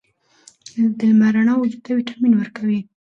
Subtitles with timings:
[0.97, 2.79] د لمر رڼا وجود ته ویټامین ورکوي.